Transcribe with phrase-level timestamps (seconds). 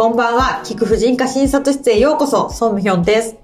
[0.00, 0.62] こんばんは。
[0.64, 3.36] 菊婦人科診察室へようこそ、ソンムヒョンです。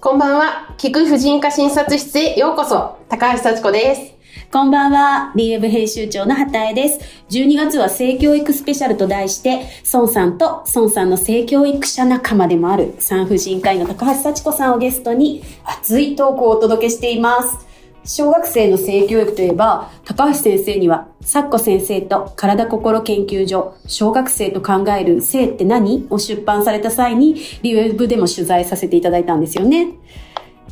[0.00, 0.74] こんばんは。
[0.78, 2.96] 菊婦人科診察室へようこそ。
[3.10, 4.14] 高橋幸子です。
[4.50, 5.34] こんばんは。
[5.36, 7.00] DF 編集長の畑江です。
[7.28, 17.67] 12月は性教育スペシャルと題して、孫さんと孫さんの性教育者仲間でもある産婦人科医の高橋幸子さんをゲストに熱いトークをお届けしています。
[18.08, 26.06] 小学生の性教育といえば、高橋先生には、咲子先生と体心研究所、小学生と考える性って何？
[26.08, 29.92] を出版された際に、リウェブでも取材させていただいたんですよね。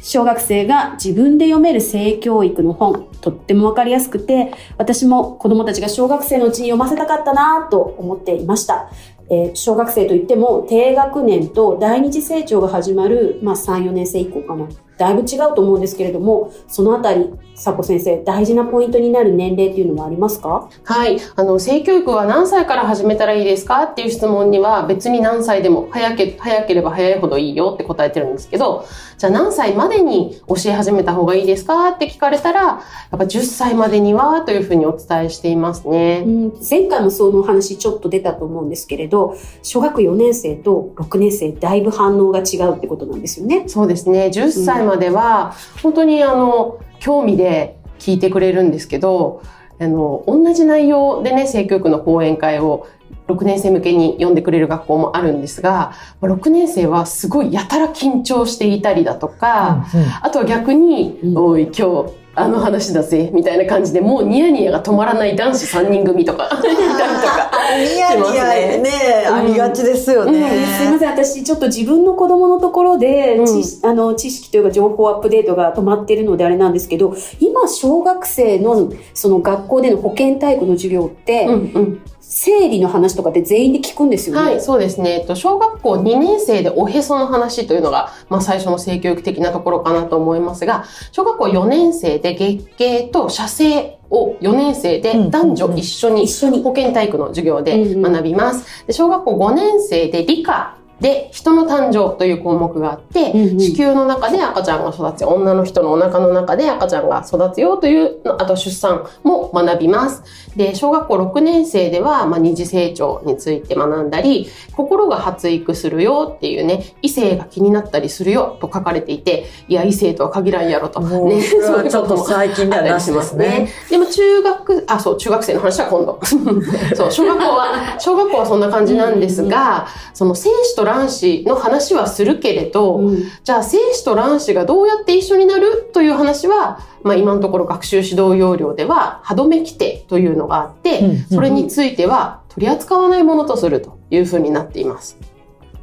[0.01, 8.91] 小学生が自分で読める性教育の本、とってもわかりやすくて、私も子供たちが小学生のうちに読ませたかったなと思っていました。
[9.29, 14.69] えー小学生といっても低学年と第二次成長が始まる、まあ、3、4年生以降かな。
[14.99, 20.69] だいぶ違うと思うんですけれども、そのあたり、佐子先生、大事なポイントになる年齢っていうのはありますか？
[20.85, 21.19] はい。
[21.37, 28.85] あの、性教育は何歳から始めたらいいですかっていう質問には別に何歳でも早け早ければ早いほどいいよって答えてるんですけど、
[29.17, 36.25] じゃあ何歳までに教え始めた方がいいですかって聞かれたら、やっぱ10歳までにはというふうにお伝えしていますね。
[36.27, 43.65] うん前回もそのお話ちょっと出たと思うんですけれど、小学4年生と6年生、だいぶ反応が違うってことなんですよね。
[43.67, 44.27] そうですね。
[44.27, 49.43] 10歳までは、本当にあの、興味で聞いてくれるんですけど、
[49.79, 52.87] あの、同じ内容でね、性教育の講演会を
[53.29, 59.87] 6年生向けに読んでくれる学校もあるんですが、まあ6年生はすごいやたら緊張していたりだとか、
[60.23, 61.39] あとは逆に、うん。
[61.39, 67.51] おい、今日、あの話だぜ、みたいな感じで、もうニヤニヤが止まらない男子3人組とか、いたりとか。
[67.79, 68.45] ニヤニヤ
[68.79, 70.67] ねうんありがちですよね。
[70.79, 82.03] すいません、私ちょっと自分の子供のところで、うん知あの知識というか情報アップデートが止まっているのであれなんですけど、今小学生のその学校での保健体育の授業って、うんうん。
[82.39, 84.43] 生理の話とかって全員で聞くんですよね？
[84.43, 85.13] はい、そうですね。
[85.13, 96.63] えっと、小学校2年生でおへその話というのが、まあ最初の性教育的なところかなと思いますが、小学校4年生で月経と射精を4年生で男女一緒に一緒に。
[96.63, 98.87] 保健体育の授業で学びます。
[98.87, 105.29] で小学校5年生で理科で人の誕生という項目があって、うんうん子宮の中で赤ちゃんが育つよ。
[105.29, 110.23] 女の人のお腹の中で赤ちゃんが育つよという、あと出産も学びます。
[110.57, 121.01] で、小学校6年生では、まあ、二次成長について学んだり、心が発育するよっていうね、異性が気になったりするよと書かれていて、いや、異性とは限らんやろと。
[121.01, 123.69] ね、 それはちょっとも最近ではなしですね。。
[123.91, 126.19] でも中学、あ、そう、中学生の話は今度。
[126.97, 145.19] そう、小学校は、小学校はそんな感じなんですが、その精子と卵子の話はするけれど、うんじゃあ精子と卵子がどうやって一緒になるという話は、まあ今のところ学習指導要領では歯止め規定というのがあって、うんそれについては取り扱わないものとするというふうになっています。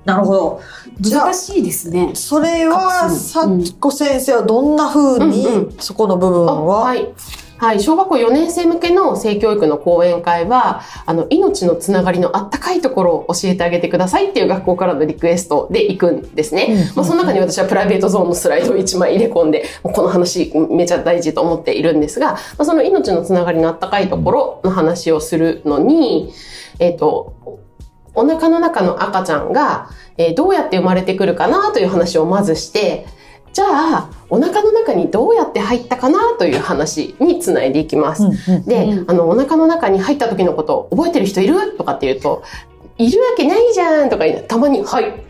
[0.05, 0.61] なるほど。
[0.99, 2.11] じゃあ難、しいですね。
[2.13, 3.49] それは、さっ
[3.79, 7.13] こ先生はどんな風に、うんうそこの部分あは、はい。
[7.57, 7.81] はい。
[7.81, 16.67] 小学校4年生向けの性教育の講演会は、あの、命のつながりのあったかいところを教えてあげてくださいっていう学校からのリクエストで行くんですね。
[16.69, 26.33] うんまあ、その中に私はプライベートゾーンのスライドを1枚入れ込んで、この話めちゃ大事と思っているんですが、まあ、その命のつながりのあったかいところの話をするのに、
[26.79, 27.33] えっ、と、
[28.15, 33.07] お腹の中の赤ちゃんが、えーどうやって生まれてくるかなという話をまずして、
[33.53, 38.23] じゃあ、お腹の中にどうやって入ったかなという話につないでいきます。
[38.65, 41.77] で、うんあの、お腹の中に入った時のことを覚えてる人いる？
[41.77, 42.41] とかって言うと、
[42.97, 45.23] いるわけないじゃんとかたまに、はい。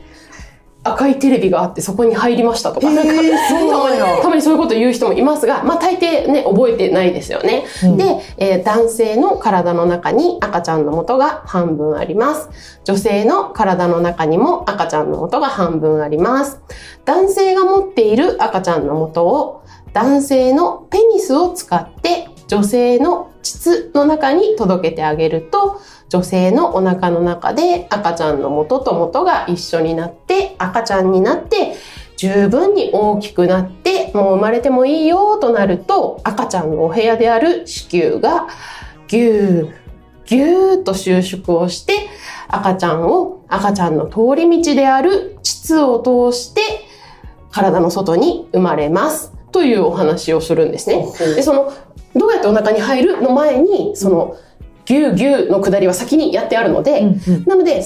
[0.84, 3.14] 赤いテレビがあってそこに入りましたとか、へーなんか
[3.50, 7.64] そうなんや たまにそういうこと言う人もいますが、まあ大抵ね、覚えてないですよね。
[7.84, 12.50] うんで、えー男性の体の中に赤ちゃんの元が半分あります。
[12.84, 16.62] 女性の体の中にも赤ちゃんの元が半分あります。
[17.06, 19.62] 男性が持っている赤ちゃんの元を
[19.94, 31.76] 男性のペニスを使って女性の膣の中に届けてあげると女性のお腹の中で赤ちゃんの元と元が一緒になって赤ちゃんになって
[32.18, 38.48] 十分に大きくなってもう生まれてもいいよとなると赤ちゃんのお部屋である子宮が
[39.08, 39.84] ぎゅー
[40.26, 42.08] ぎゅーと収縮をして
[42.48, 46.62] 赤ちゃんを赤ちゃんの通り道である膣を通して
[47.52, 49.33] 体の外に生まれます。
[49.54, 51.06] というお話をするんですね。
[51.36, 51.72] でその
[52.16, 54.36] どうやってお腹に入るの前にその
[54.86, 57.46] ぎゅうぎゅうの下りは先にやってあるので、うんうん。
[57.46, 57.84] なので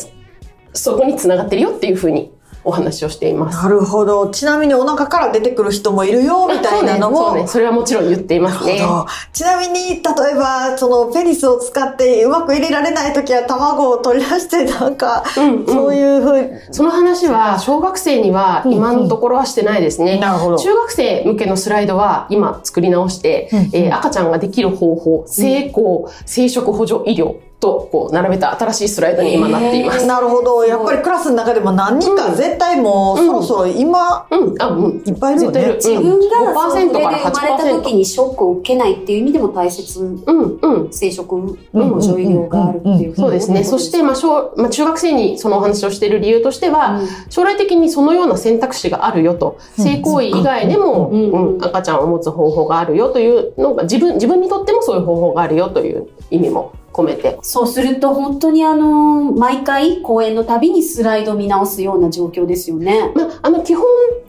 [0.73, 2.31] そこに繋がってるよっていうふうに
[2.67, 3.63] お話をしています。
[3.63, 4.27] なるほど。
[4.27, 7.17] ちなみにお腹から出てくる人もいるよ、みたいなのも。
[7.17, 7.47] そうね、そうね。
[7.47, 8.81] それはもちろん言っていますね。
[9.31, 16.49] ちなみに、例えば、そのペニスを使ってうまく入れられない時は卵を取り出して、なんか、うんうん、そういうふうに。
[16.71, 20.11] その話は、小学生には今のところはしてないですね。
[20.11, 20.57] うんうん、なるほど。
[20.57, 30.05] 中学生向けのスライドは今作り直して、うんうん、えー、赤ちゃんができる方法、成功、生殖補助医療、とこう並べた新しいスライドに今なっています。
[30.05, 30.63] なるほど。
[30.63, 35.73] やっぱりクラスの中でも何人か絶対もうそろそろ今、うん、あ、うん、いっぱいいるよね。
[35.75, 40.01] 自分がそので生まれた時にショックを受けないっていう意味でも大切。
[40.01, 40.87] うん、うん。
[40.91, 43.15] 生殖補助医療があるっていう。
[43.15, 43.63] そうですね。
[43.63, 57.37] そして、まあ、小、まあ、中学生にそのお話をしている理由としては、将来的にそのような選択肢があるよと、性行為以外でも、うん、赤ちゃんを持つ方法があるよというのが、自分、自分にとってもそういう方法があるよという意味も込めて。
[57.41, 63.11] そうすると本当にあの、毎回公演のたびにスライド見直すような状況ですよね。
[63.15, 63.85] まあ、あの、基本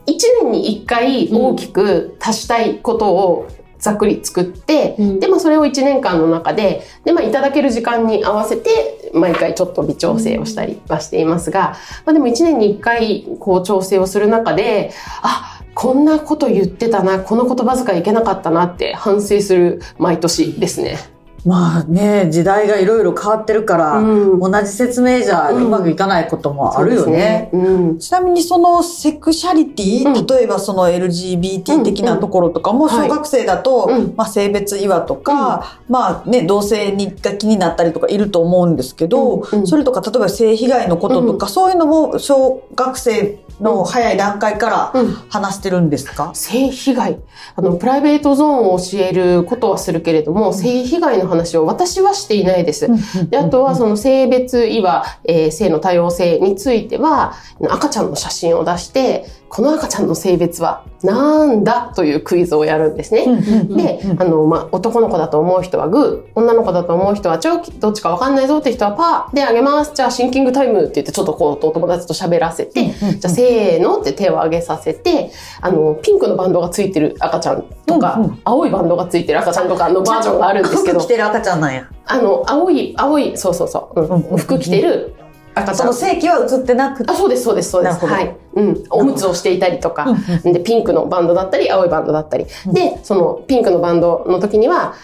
[0.06, 0.12] 1
[0.42, 3.46] 年に1回大きく足したいことを、
[3.78, 14.90] ざっくり作って、うん、で、まあ、それを1年間の中で、で、まあ、いただける時間に合わせて、毎回ちょっと微調整をしたりはしていますが、まあ、でも1年に1回、こう、調整をする中で、
[15.22, 20.98] あ、こんなこと言ってたな、この言葉遣いいけなかったなって反省する毎年ですね。
[21.44, 27.12] まあね、時代がいろいろ変わってるから、うん、同じ説明じゃうまくいかないこともあるよね。
[27.12, 27.50] うんね。
[27.52, 47.18] うん、ちなみにそのセクシャリティ、例えばその LGBT 的なところとかも、小学生だと、まあ性別違和とか、まあね、同性にが気になったりとかいると思うんですけど、それとか例えば性被害のこととか、そういうのも小学生の早い段階から話してるんですか、うん、性被害。
[47.56, 52.88] あの、プライベートゾーンを教えることはするけれども、性被害の話を私はしていないです。
[53.28, 57.34] で、あとはその性別いわ、えー、性の多様性については、
[57.68, 63.24] 赤ちゃんの写真を出して、この赤ちゃんの性別はなんだというクイズをやるんですね。
[63.68, 69.92] で、あの、まあ、男の子だと思う人はグー、女の子だと思う人はチョキ、どっちかわかんないぞって人はパーであげます。
[69.94, 75.30] じゃあシンキングタイムって言ってちょっとこうお友達と喋らせて、じゃあせーのって手を上げさせて、
[75.60, 81.00] あの、ピンクのバンドがついてる赤ちゃんとか、青いバンドがついてる赤ちゃんとかのバージョンがあるんですけど。
[81.18, 81.88] る赤ちゃんなんや。
[82.06, 85.14] あの、青い、青い、そうそうそう、うん、服着てる
[85.54, 85.76] 赤ちゃん。
[85.76, 87.12] その正規は映ってなくて。
[87.12, 88.06] あ、そうです、そうです、そうです。
[88.06, 88.34] はい。
[88.54, 88.84] うん。
[88.90, 90.06] おむつをしていたりとか、
[90.42, 92.46] で、ピンクのバンドだったり、青いバンドだったり。
[92.66, 94.94] で、そのピンクのバンドの時には、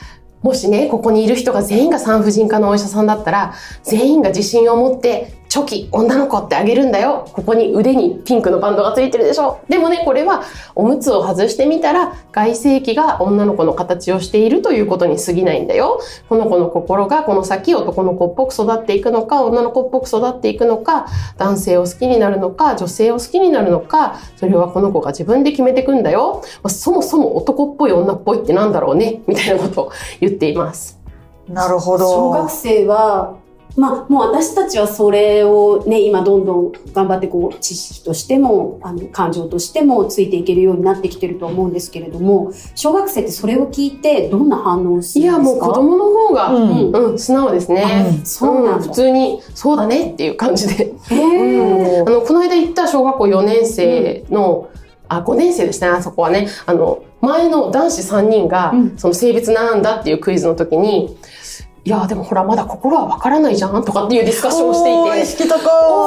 [0.42, 7.28] もしね、ここにいる人が全員が産婦人科のお医者さんだったら、全員が自信を持ってチョキ、女の子ってあげるんだよ。
[7.32, 9.60] ここに腕にピンクのバンドがついてるでしょ。
[9.68, 10.42] でもね、これは
[10.74, 16.00] おむつを外してみたら、外性器が女の子の形をしているということに過ぎないんだよ。
[16.28, 21.06] この子の心がこの先男の子っぽく育っていくのか、女の子っぽく育っていくのか、
[21.38, 26.42] 男性を好きになるのか、女性を好きになるのか、それはこの子が自分で決めていくんだよ。
[26.64, 30.98] まあ、そもそも男っぽい女っぽいってなんだろうね、みたいなことを言っています。
[31.48, 32.08] なるほど。
[32.08, 33.43] 小学生は
[33.76, 45.38] まあ、もう私たちはそれをね、今どんどん頑張ってこう、知識としても、あの、感情としてもついていけるようになってきてると思うんですけれども、小学生ってそれを聞いてどんな反応をするんですか？
[45.38, 48.06] いや、もう子供の方が、うん、うん、素直ですね。
[48.18, 50.92] うん、そうなん普通に、そうだねっていう感じで。
[51.10, 54.68] へ あの、この間行った小学校4年生の、
[55.08, 56.48] あ、5年生でしたね、あそこはね。
[56.66, 61.16] あの、前の男子3人が、その性別なんだっていうクイズの時に、
[61.86, 65.22] いやでもほらまだ心はわからないじゃんとかっていうディスカッションをしていて。
[65.22, 65.58] 意識高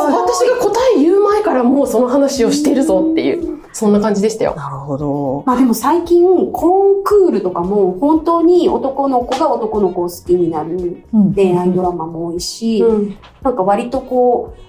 [0.07, 4.55] 私が答え言う前からもうその話をしてるぞっていうそんな感じでしたよ。
[4.55, 5.43] なるほど。
[5.45, 11.03] まあでも最近コンクールとかも本当に男の子が男の子を好きになる
[11.35, 14.66] 恋愛ドラマも多いし、うん、なんか割とこう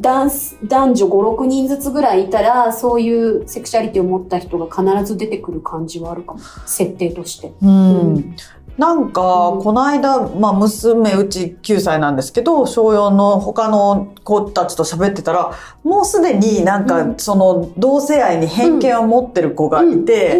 [0.00, 0.30] 男
[0.64, 6.40] 男女5、6人ずつぐらいいたら、そういうセクシャリティを持った人が必ず出てくる感じはあるかも。
[6.66, 7.52] 設定として。
[7.62, 8.36] うん、うん。
[8.78, 15.52] なんか、この間、まあ、娘、うち9歳なんですけど、小4の他の子たちと喋ってたら、
[15.84, 20.38] もうすでになんか、その、同性愛に偏見を持ってる子がいて、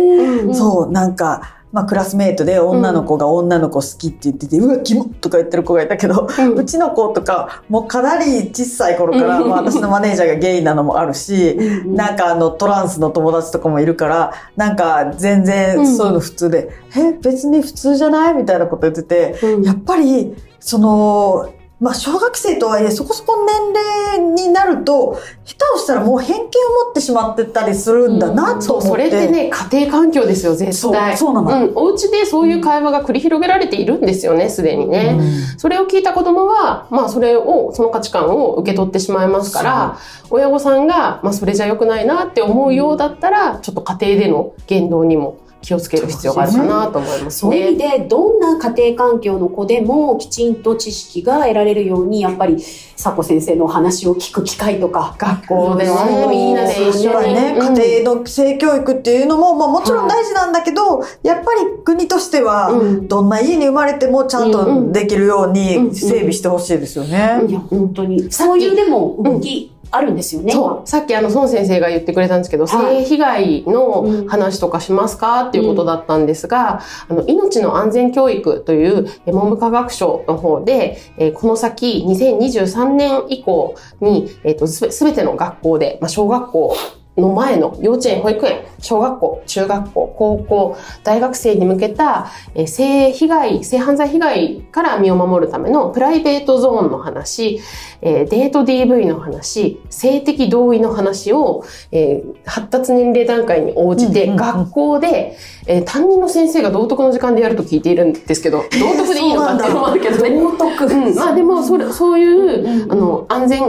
[0.55, 18.35] そう、なんか、まあ、クラスメートで女の子が女の子好きって言ってて、うん、うわ、キモとか言ってる子がいたけど、うん、うちの子とか、もうかなり小さい頃から、まあ、私のマネージャーがゲイなのもあるし、うん、なんかあの、トランスの友達とかもいるから、なんか全然そういうの普通で、え、別に普通じゃない？
[18.35, 21.50] みたいなこと言ってて、やっぱり、その、
[21.81, 23.73] まあ小学生とはいえそこそこの年
[24.19, 28.89] 齢になると、下手をしたらもう偏見を持ってしまってたりするんだなと思って。
[28.89, 31.17] それってね、家庭環境ですよ、絶対。
[31.17, 35.17] そうそうなのん、お家でそういう会話が繰り広げられているんですよね、すでにね。
[35.19, 39.99] うんそれを聞いた子供は、まあそれを、その価値観を受け取ってしまいますから、
[40.31, 47.99] 親御さんが、まあそれじゃ良くないなって思うようだったら、ちょっと家庭での言動にも気をつける必要があるかなと思いますそういう意味ね。
[47.99, 52.57] で、どんな家庭環境の子でもきちんと知識が得られるように、やっぱり、
[53.02, 57.76] 佐子先生のお話を聞く機会とか、学校ではね、みんなで一緒ね、うん。
[57.76, 63.09] 家庭の性教育っていうのも、まあもちろん大事なんだけど、やっぱり国としては、うん。
[63.09, 67.43] どんな家に生まれてもちゃんとんできるよううんに整備してほしいですよね。
[67.49, 68.31] いや、本当に。
[68.31, 70.52] そういうでも動きあるんですよね。
[70.52, 70.88] そう。
[70.88, 86.76] さっきあの、孫先生が言ってくれたんですけど、はい性被害の話とかしますかっていうことだったんですが、あの、命の安全教育というえ文部科学省の方で、えーこの先2023年以降に、えっ、と、すべての学校で、まあ、小学校
[87.21, 97.61] の前の幼稚園、保育園、小学校、中学校、高校、大学生に向けた、えー性被害、性犯罪被害から身を守るためのプライベートゾーンの話、
[98.03, 105.37] えーデート DV の話、性的同意の話を、えー発達年齢段階に応じて、学校で、
[105.67, 110.31] えー担任の先生が道徳の時間でやると聞いているんですけど、道徳でいいのかっていうのもあるけどね。
[110.31, 110.85] 道徳。
[110.87, 113.62] うん、まあでもそれ、そういう、あの、安全、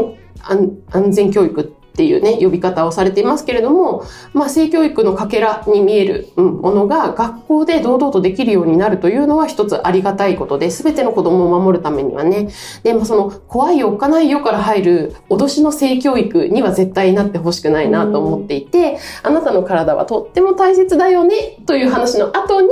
[0.43, 12.48] 安安全教育ってっていうね、呼び方をされていますけれども、まあ、性教育のかけらに見えるものが学校で堂々とできるようになるというのは一つありがたいことで、全ての子供を守るためにはね、
[12.83, 22.69] でもその、怖いよ、おっかないよから入る脅しの性教育には絶対なってほしくないなと思っていて、あなたの体はとっても大切だよね、という話の後に、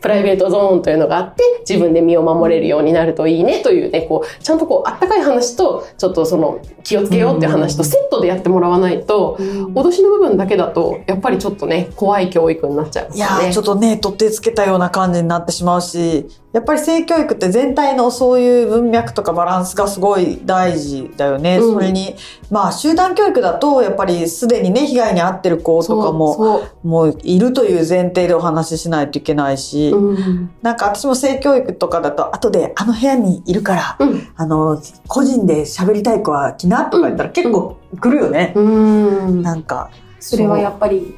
[0.00, 21.58] プライベートゾーンというのがあって、自分で身を守れるようになるといいね、というね、こう、ちゃんとこう、あったかい話と、ちょっとその、気をつけようっていう話とセットでやってもらわないと、脅しの部分だけだと、やっぱりちょっとね、怖い教育になっちゃいますいやちょっとね、取ってつけたような感じになってしまうし、やっぱり性教育って全体のそういう文脈とかバランスがすごい大事だよね。
[21.58, 22.14] うんそれに、
[22.50, 38.52] まあ集団教育だと、やっぱりすでにね、被害に遭ってる子とかも、もういるという前提でお話ししないといけないし、うんなんか私も性教育とかだと、後であの部屋にいるから、うんあの、個人で喋りたい子は来なとか言ったら結構来るよね。
[38.54, 39.42] うん。
[39.42, 39.90] なんか、
[40.20, 41.16] それはやっぱり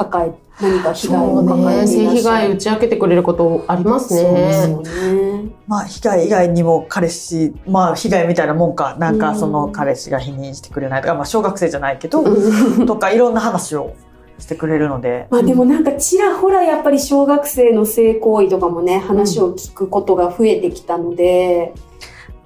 [0.00, 1.86] 抱え、何か被害を抱えね。
[1.86, 2.22] 性被ていらっしゃる。
[2.22, 4.80] 害打ち明けてくれることありますそうですねよ。
[4.82, 5.50] ね。
[5.66, 13.94] まあ被害以外にも彼氏、まあ被害みたいなもんか、なんかその彼氏が否認してくれないとか、まあ小学生じゃないけど、うんとかいろんな話を
[14.38, 21.74] してくれるので、まあでもなんかちらほらやっぱり小学生の性行為とかもね、話を聞くことが増えてきたので、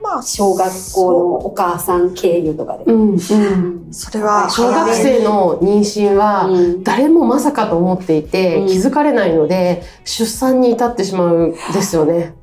[0.04, 2.84] まあ小学校のお母さん経由とかで。
[2.84, 12.34] うんうんそれは小学生の妊娠は、うん誰もまさかと思っていて、うん気づかれないので、出産に至ってしまうんですよね。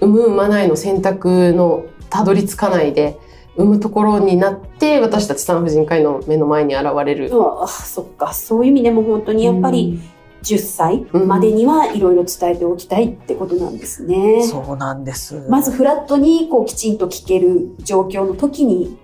[0.00, 3.18] 産む産まないの選択のたどり着かないで、
[3.56, 7.30] 産むところになって、私たち産婦人科医の目の前に現れる。
[7.32, 8.32] ああ、そっか。
[8.32, 10.00] そういう意味でも本当にやっぱり
[10.46, 14.44] 10歳までにはいろいろ伝えておきたいってことなんですね。
[14.44, 15.44] そうなんです。
[15.48, 18.96] まずフラットにこうきちんと聞ける状況の時に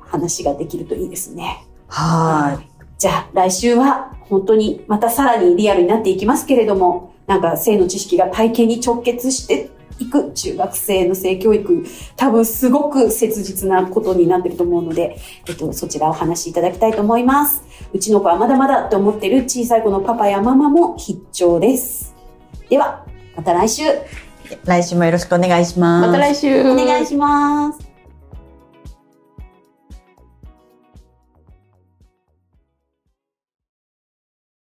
[0.00, 1.64] 話ができるといいですね。
[1.88, 2.68] はい。
[2.98, 11.84] じゃあ来週は本当にまたさらにリアルになっていきますけれども、なんか性の知識が体験に直結していく中学生の性教育、
[12.16, 15.16] 多分すごく切実なことになってると思うので、
[15.46, 17.62] えっと、そちらをお話しいただきたいと思います。
[17.92, 22.14] うちの子はまだまだって思ってる小さい子のパパやママも必聴です。
[22.68, 23.04] では、
[23.36, 23.82] また来週
[24.64, 26.06] 来週もよろしくお願いします。
[26.06, 26.60] また来週。
[26.62, 27.89] お願いします。